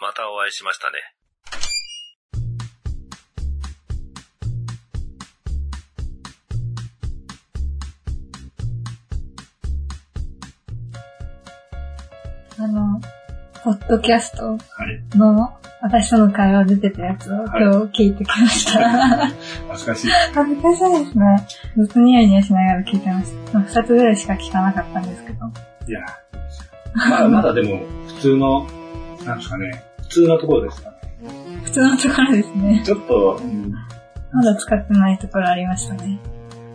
[0.00, 0.98] またお会いしましたね。
[12.60, 13.00] あの、
[13.64, 15.18] ポッドキャストはい。
[15.18, 19.26] の私との会話出てたやつをはい今日聞いてきました。
[19.26, 20.10] 懐かしい。
[20.32, 21.46] 恥ずかしいですね。
[21.76, 23.60] ずっとニヤニヤしながら聞いてました。
[23.60, 25.46] 二つぐらいしか聞かなかったんですけど。
[25.88, 26.00] いや、
[26.94, 28.64] まだまだでも、普通の、
[29.24, 29.87] なんですかね、普
[30.22, 30.90] 通のところですか？
[30.90, 30.96] ね。
[31.64, 32.82] 普通のところですね。
[32.84, 33.72] ちょっと、うん、
[34.32, 36.18] まだ使ってないところありましたね。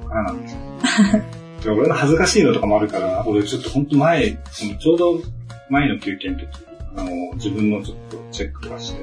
[0.10, 1.70] あれなんで。
[1.70, 5.20] 俺の恥ずかしいのとかもあるから、俺ちょっと本当前、そのちょうど
[5.70, 6.48] 前の休憩の時、
[6.96, 9.02] あの、自分のちょっとチェックとかして、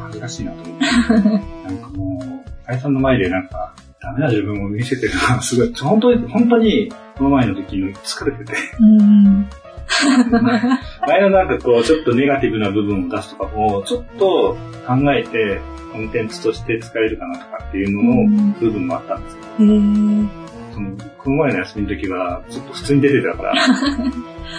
[0.00, 0.84] 恥ずかしいなと思って。
[1.68, 9.46] なんかもう、解散の前でなんか、ダメな自分を見せてるのがすごい、本当に、本当に、この前の時に疲れてて、うん。
[11.06, 15.60] 前のなんかこう、ちょっとネガティブな部分を出すとかも、ちょっと考えて、
[15.92, 20.28] コンテンツとして使えるかなとかっていうのの部分もあったんですけど、へー。
[20.74, 23.54] その、この前の休みの時は、ちょっと普通に出てたから、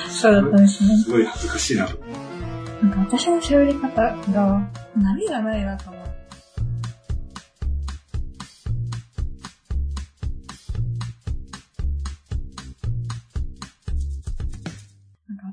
[0.10, 0.96] そうだったんですね。
[0.98, 1.98] すごい恥ずかしいなと。
[2.82, 3.90] なんか私の喋り方
[4.32, 5.99] が、波がないなと思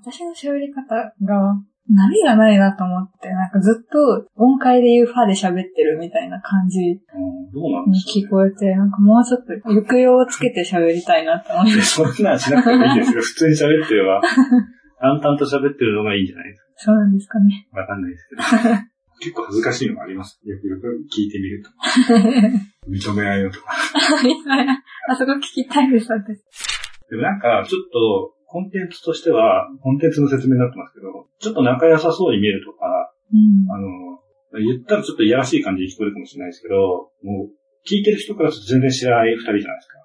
[0.07, 1.59] 私の喋り方が、
[1.91, 7.01] 波がないなと思って、なんかずっと音階で言うファで喋ってるみたいな感じに
[8.07, 11.77] 聞こえて、なんかもうちょっと抑揚をつけて喋りたいなと思いうね。
[11.79, 12.13] ました。
[12.13, 13.21] そんなんしなくてもいいですよ。
[13.21, 14.23] 普通に喋ってれば、
[15.03, 17.67] 淡々と喋ってるのがいいんじゃないですそうなんですかね。
[17.73, 17.81] か。
[17.81, 18.43] わかんないですけど。
[19.19, 20.41] 結構恥ずかしいのがあります。
[20.45, 21.71] よくよく聞いてみると。
[22.91, 23.25] 認め
[28.57, 33.69] コンテンツとしては、コンテンツの説明になってますけど、ちょっと仲良さそうに見えるとか、うん。
[33.69, 40.01] あの、言ったらちょっといやらしい感じに聞こえるかもしれないですけど、もう、聞いてる人からすると全然知らない二人じゃないですか。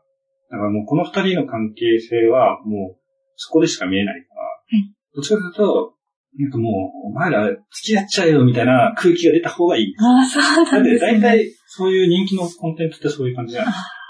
[0.51, 2.99] だからもうこの二人の関係性は、もう、
[3.37, 4.43] そこでしか見えないから、
[4.77, 5.95] いどっちかというと、
[6.35, 9.95] なんかもう、お前ら付き合っちゃえよみたいな空気が出た方がいい。
[9.95, 11.19] ああ、そうだってなんです、ね。
[11.19, 14.00] 大体、そういう人気のコンテンツってそういう感じじゃないです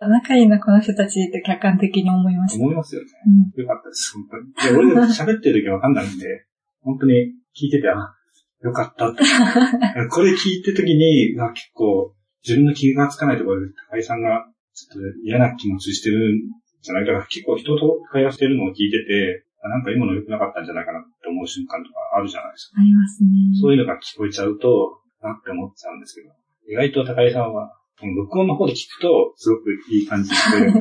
[0.00, 2.58] 仲いいな、この人たちって客観的に思いましか。
[2.58, 2.64] た。
[2.64, 3.08] 思いますよね。
[3.56, 3.62] うん。
[3.62, 4.44] よかったです、本当に。
[4.44, 6.46] いや、俺が喋ってる時わかんないんで、
[6.82, 8.14] 本当に聞いてて、あ、
[8.62, 9.24] よかったって。
[10.10, 12.14] これ聞いてる時に、うわ結構、
[12.46, 16.40] 自分の気がつかないところで、高井さんが、ちょっと嫌な気持ちしてるん
[16.82, 17.26] じゃないかな。
[17.26, 22.80] 結構人と会話してるのを聞いてて、あなんか今の良くなかったんじゃないかなって思う瞬間とかあるじゃないですか。
[22.80, 23.30] ありますね。
[23.60, 26.30] そういうのが聞こえちゃうと、なって思っちゃうんですけど、
[26.68, 30.80] 意外と高井さんは、録音の方で聞くと、すごくいい感じに聞こえるんで、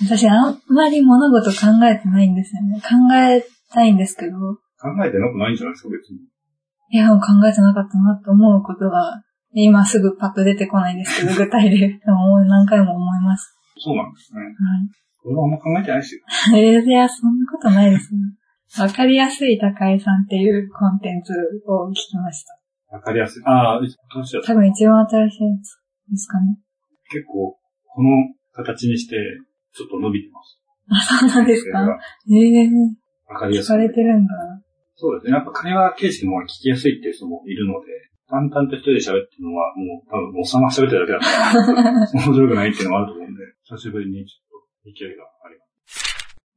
[0.06, 2.80] 私、あんまり物事考えてないんですよね。
[2.80, 4.32] 考えたいんですけど、
[4.80, 6.20] 考えてなくないんじゃないですか、別に。
[6.92, 9.22] いや、もう考えてなかったなと思うことが、
[9.52, 11.76] 今すぐパッと出てこないんですけど、 具体で。
[11.76, 13.54] でももう何回も思います。
[13.78, 14.40] そうなんですね。
[14.40, 14.48] は
[15.24, 16.22] 俺はあんま考えてないですよ。
[16.56, 18.20] いや、そんなことないですね。
[18.78, 21.32] わかりやすい高井さんっていうコンテンツ
[21.66, 22.59] を聞きました。
[22.90, 23.42] わかりやすい。
[23.46, 23.86] ああ、ど
[24.20, 25.78] うしよう多分一番新しいやつ
[26.10, 26.58] ですかね。
[27.10, 27.56] 結構、
[27.86, 28.08] この
[28.52, 29.16] 形にして、
[29.74, 30.58] ちょっと伸びてます。
[30.90, 31.86] あ、そうなんですか？
[32.30, 32.68] ええ
[33.28, 33.78] わかりや聞かすい。
[33.78, 34.34] れてるんだ。
[34.96, 35.32] そうですね。
[35.32, 37.86] やっぱ会話形式の方が聞きやすいっていう人もいるので、
[38.28, 45.24] 淡々と一人で喋ってるのは、もう多分、おっさんが喋ってるだけだから、 面白くないっていうのもあると思うんで、久しぶりにちょっと勢いが。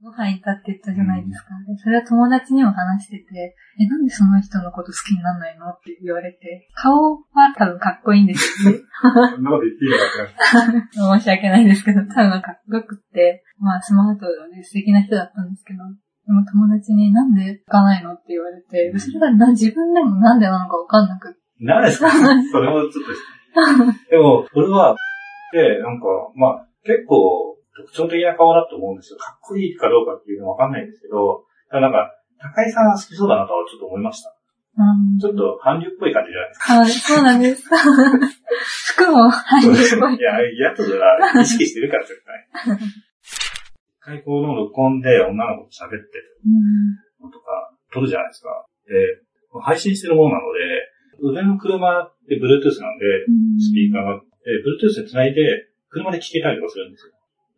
[0.04, 1.56] ご飯行ったって言ったじゃないですか。
[1.64, 6.92] でそれは友達にも話してて、え、なんでその人のこと好きにならないのって言われて、顔
[7.32, 8.80] は多分かっこいいんですよね。
[9.00, 15.80] そんなこと言っていいのか申し訳ないですけど、多分かっこよくって、まあスマートで素敵な人だったんですけど、
[16.28, 22.10] でも友達になんで行かないのって言われて、それがな自分でもなんでなのかわかんなくて、何ですか？
[22.12, 24.12] それもちょっと。
[24.12, 24.96] でも、それは、
[25.54, 29.18] で、なんか、まあ、結構特徴的な顔だと思うんですよ。
[29.18, 34.30] かっこいいかどうかっていうのはわかんないんですけど、ただなんか、高井さんが好きそうだなとはちょっと思いました。
[34.76, 36.74] うんちょっと韓流っぽい感じじゃないですか。
[36.74, 37.70] はい、そうなんです。
[38.98, 40.18] 服も入るっぽい。
[40.18, 42.78] いや、やつら意識してるから、絶対。
[42.78, 48.66] 一回この録音で女の子と喋ってるうんのとか、撮るじゃないですか。
[48.90, 50.60] で、配信してるものなので、
[51.22, 53.06] 上の車って Bluetooth なんで、
[53.62, 57.14] スピーカーが Bluetooth で繋いで、車で聴けたりとかするんですよ。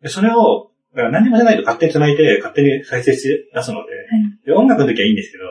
[0.06, 3.90] で、それを、だから何もじゃないと勝手に繋いで、勝手に再生して出すので、
[4.46, 5.44] で音楽の時はいいんですけど、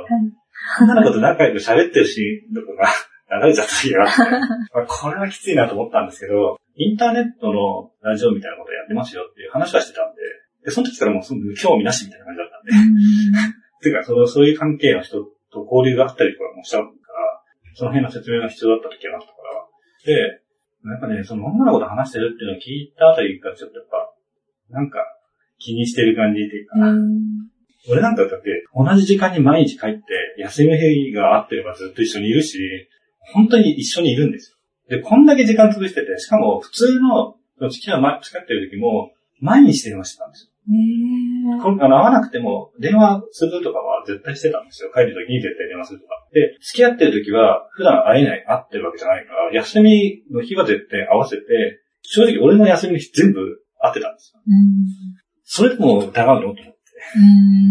[0.82, 2.88] 女の子と仲良く喋ってるシーンとか
[3.30, 4.08] が 流れちゃった時が
[4.82, 10.22] あこれはきついなと思ったんですけど、インターネットのラジオみたいなことやってますよっていう話はしてたんで、
[10.64, 12.72] でその時からもう興味なしみたいな感じだったんで、
[13.84, 16.92] ていうかその、そういう関係の人とと交流があったりとかもしたから、
[17.74, 19.64] その辺の説明が必要だった時があったから。
[20.04, 20.44] で、
[20.92, 24.12] やっぱね、その女の子と話してるっていうのを聞いたあたりからちょっとやっぱ、
[24.70, 25.00] なんか
[25.60, 26.76] 気にしてる感じっていうか、
[27.90, 30.02] 俺なんかだって同じ時間に毎日帰って
[30.38, 32.90] 休み日があってればずっと一緒にいるし、
[33.34, 34.52] 本当に一緒にいるんです
[34.90, 34.98] よ。
[34.98, 37.36] で、こんだけ時間潰してて、しかも普通の
[37.70, 40.52] 付き合ってる時も毎日電話してたんですよ。
[41.62, 44.92] 今回会わなくても、電話するとかは絶対してたんですよ。
[44.94, 46.26] 帰るときに絶対電話するとか。
[46.34, 51.44] で、付き合ってるときは、普段会えない、会ってるわけじゃないから、休みの日は絶対合わせて、
[52.02, 54.42] 正直俺の休みの日全部会ってたんですよ。
[55.44, 56.72] それでも疑うのと思って。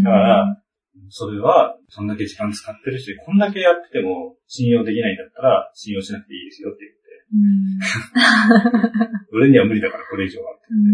[0.05, 0.63] だから、
[1.09, 7.05] それは、そんだけ時間使ってるし、こんだけやってても信用できないんだったら、信用しなくていいですよって言って。
[9.33, 10.91] 俺には無理だからこれ以上はって言って、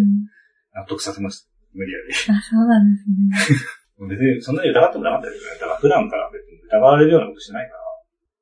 [0.75, 1.51] 納得させました。
[1.75, 2.15] 無理やり。
[2.37, 4.09] あ、そうなんですね。
[4.09, 5.61] 別にそんなに疑ってもなかったですよね。
[5.61, 7.81] だから普段から別に疑われるようなことしないから。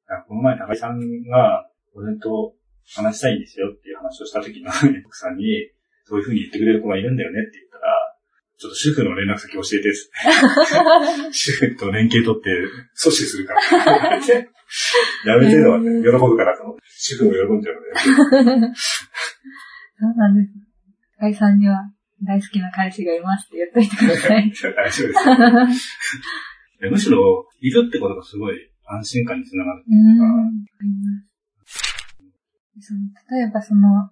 [0.09, 0.99] からこの前高井さん
[1.29, 2.55] が、俺と
[2.97, 4.71] 話したいんですよっていう話をした時の
[5.05, 5.45] 奥さんに、
[6.09, 7.93] そういう風に言ってくれる子がいるんだよねって言ったら、
[8.57, 10.11] ちょっと主婦の連絡先教えてす
[11.31, 12.51] 主婦と連携取って
[12.97, 13.61] 阻止するから。
[15.27, 16.83] やめてるのはね、喜ぶからと思って。
[16.89, 18.75] 主婦も喜んじゃうので。
[20.01, 20.51] そうなんです。
[21.19, 24.51] 高井さんには大好きな彼氏がいますって言っといてください。
[24.75, 25.95] 大丈夫です。
[26.91, 30.25] むしろ、いるってことがすごい安心感につながるっていうか。
[32.81, 33.01] その
[33.39, 34.11] 例えばその、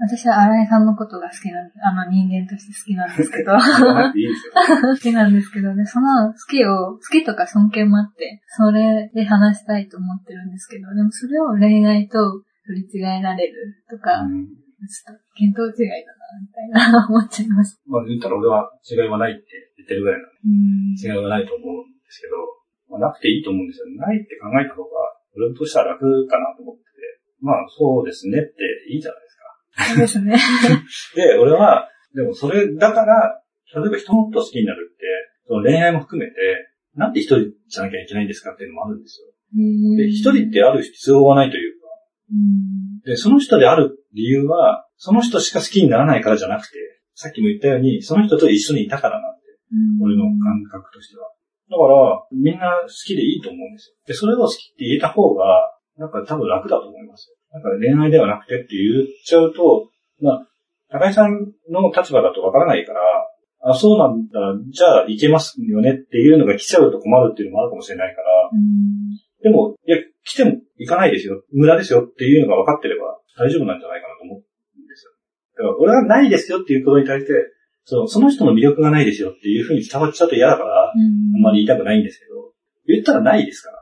[0.00, 3.50] 私は新井さんのことが好きなんで、あの人間として好きなんですけど。
[3.58, 17.82] 好きなんですけどね、その好きを、好きとか尊敬もあって、それで話したいと思ってるんですけど、でもそれを恋愛と取り違えられるとか、うん、ちょっと見当違いだな、みたいな思っちゃいます。
[17.88, 19.42] まあ言ったら俺は違いはないって
[19.78, 20.30] 言ってるぐらいなん
[20.94, 22.36] で、違いはないと思うんですけど、
[22.86, 23.86] まあ、なくていいと思うんですよ。
[23.98, 24.88] ないって考えた方が、
[25.34, 26.86] 俺としては楽かなと思ってて、
[27.40, 29.27] まあそうですねっていいじゃない。
[29.78, 30.36] そうですね。
[31.14, 33.42] で、俺は、でもそれだから、
[33.74, 35.04] 例えば人のこと好きになるって、
[35.46, 36.34] その恋愛も含めて、
[36.94, 39.28] なんで一人じゃなきゃいけないんですかっていうのもあるんですよ。
[39.96, 41.86] で、一人ってある必要はないというか、
[43.04, 46.78] で、その人である理由は、その人しか好きにならないからじゃなくて、
[47.14, 49.46] さっきも言ったように、その人と一緒にいたからなんて、
[50.02, 51.28] 俺の感覚としては。
[51.70, 53.96] だから、みんな好きでいいと思うんですよ。
[54.06, 55.44] で、それを好きって言えた方が、
[55.96, 57.36] なんか多分楽だと思いますよ。
[57.52, 59.90] なんか恋愛ではなくてって言っちゃうと、
[60.20, 60.48] まあ、
[60.90, 63.00] 高井さんの立場だとわからないから、
[63.60, 64.38] あ、そうなんだ、
[64.70, 68.28] じゃあ行けますよねっていうのが来ちゃうと困るっていうのもあるかもしれないから、
[69.42, 75.10] でも、いや、来ても行かないですよ、無駄ですよっていうのが分かってれば大丈夫なんじゃないかなと思うんですよ。
[75.56, 77.32] だから俺はないですよっていうことに対して、
[77.84, 82.52] そのその人の魅力がないですよっていうふうに伝わっちゃうと嫌だから、あんまり言いたくないんですけど、
[82.86, 83.78] 言ったらないですから。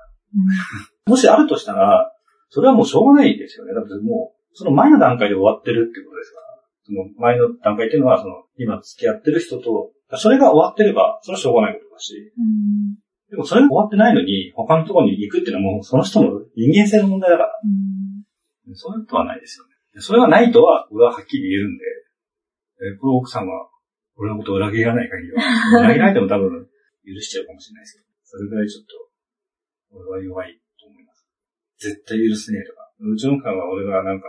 [1.07, 2.13] もしあるとしたら、
[2.49, 3.75] それはもうしょうがないですよね。
[3.75, 6.47] だってもう、その前の段階で終わってるってことですから。
[6.87, 12.33] その前の段階っていうのは、その今付き合ってる人と、それが終わってれば、それはしょうがないことだし。
[13.31, 17.53] でもそれが終わってないのに、他のところに行くっていうのはもうその人の人間性の問題だから。
[18.75, 20.01] そういうことはないですよね。
[20.01, 21.85] それがないとは、俺ははっきり言えるんで、
[22.95, 23.69] えこの奥さんは、
[24.17, 25.43] 俺のことを裏切らない限りは、
[25.81, 26.69] 裏切られても多分
[27.05, 30.61] 許しちゃうかもしれないですけど、それぐらいちょっと、俺は弱い。
[31.79, 32.89] 絶対許せねえとか。
[33.01, 34.27] うちの奥さんは俺がなんか、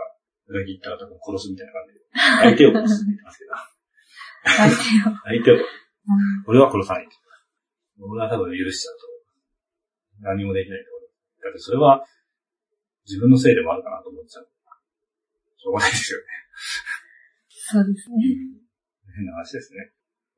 [0.48, 2.00] 裏切ったら多分殺すみたいな感じで。
[2.40, 3.52] 相手を殺すって言ってますけど。
[4.44, 5.16] 相手を。
[5.24, 5.66] 相手を。
[6.48, 7.08] 俺は殺さない。
[8.00, 9.08] 俺は多分許しちゃうと。
[10.20, 10.90] 何もできないと。
[11.44, 12.04] だってそれは、
[13.04, 14.48] 自分のせいでもあるかなと思っちゃう。
[15.56, 16.24] しょうがないですよね。
[17.48, 18.16] そうですね。
[19.16, 19.90] 変な話ですね。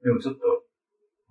[0.03, 0.41] でもちょっと、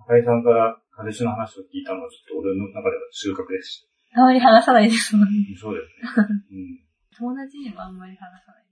[0.05, 3.88] 赤井さんから彼氏の話を聞いたのはちょっと俺の中では収穫ですし。
[4.13, 5.45] あまり話さないですもんね。
[5.59, 6.27] そうですね。
[6.51, 6.79] うん、
[7.15, 8.65] 友達にもあんまり話さない。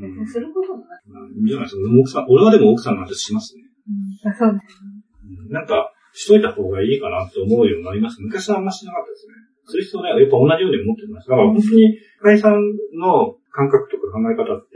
[0.00, 1.02] 別にすることもない。
[1.36, 1.82] いいんじゃないですか。
[1.82, 3.62] 俺も奥さん、俺はでも奥さんの話しますね。
[4.24, 5.52] うん、そうですね。
[5.52, 8.20] なんか、しといた方がいいかなって思うようになります。
[8.22, 9.34] 昔はあんましなかったですね。
[9.66, 11.28] する人ね、やっぱ同じように思ってます。
[11.28, 12.58] だから本当に、深井さん
[12.98, 14.74] の感覚とか考え方って、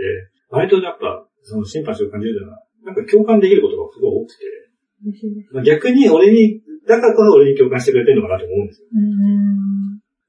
[0.50, 5.64] 割とやっぱ、そのシンパシーを感じるような、なんか共感できることがすごい多くて。
[5.64, 8.88] 逆に俺に、だからこそ俺に共感してくれてるのかなと思うんですよ。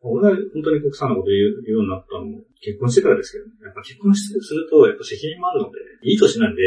[0.06, 6.62] 俺は本当に国産のこと言うようになったのも結婚してからですけど、ね、やっぱ結婚するとやっぱ責任もあるので、いい年なんで、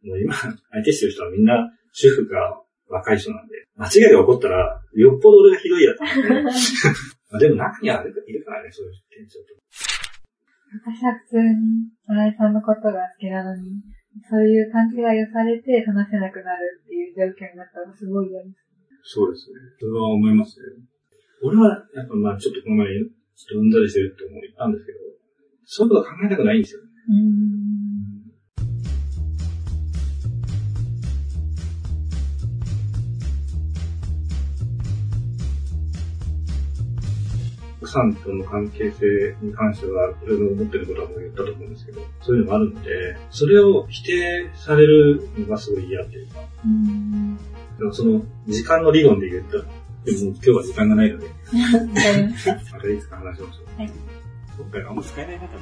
[0.00, 0.50] もう今相
[0.82, 6.42] 手してる人はみんな主婦か若い人なんで、間違いが起こったら、よっぽど俺がひどいやつなんで、
[7.30, 9.54] まあでも中にはいるからね、そういう店長と。
[10.72, 13.82] 私は普通に、新井さんのことが好きなのに、
[14.28, 18.69] そういう勘違いをされて話せなくなるっていう状況になったらすごい嫌です。
[19.02, 19.56] そうですね。
[19.78, 20.66] それは思いますね。
[21.42, 23.08] 俺は、やっぱまあちょっとこの前、ちょっ
[23.48, 24.98] とうんざりしてるって思ったんですけど、
[25.64, 26.80] そういうことは考えたくないんですよ。
[37.80, 46.40] 奥さんとの関係性に関しては、いろいろ思ってることはもう言ったと思うんですけど、そういうのもあるので、それを否定されるのがすごい嫌っていうか、
[47.80, 49.62] でもその時間の理論で言ったら、
[50.04, 51.30] でも今日は時間がないので、
[52.72, 53.80] またいつか話しましょう。
[53.80, 53.92] はい。
[54.58, 55.60] 今回はあんま使えないな、多分。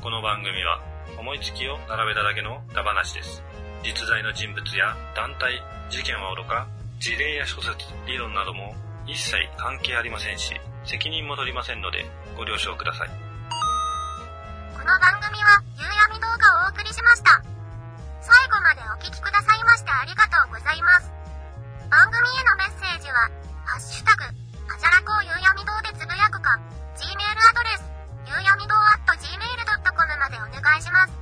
[0.00, 0.80] この番組は、
[1.20, 3.44] 思いつきを並べただけのダ話です。
[3.84, 6.66] 実在の人物や団体、事件はおろか、
[6.98, 7.76] 事例や諸説、
[8.06, 8.74] 理論なども
[9.06, 10.54] 一切関係ありませんし、
[10.86, 12.06] 責任も取りませんので、
[12.38, 13.10] ご了承ください。
[14.72, 17.51] この番組は、夕闇動画をお送りしました。
[18.22, 21.10] 最後までお聴きくださいましてありがとうございます。
[21.90, 23.28] 番組へのメッセージは、
[23.66, 26.54] ハッシュタグ、あじゃらこう夕闇堂でつぶやくか、
[26.94, 27.84] Gmail アドレス、
[28.30, 31.21] 夕闇堂 at gmail.com までお願いします。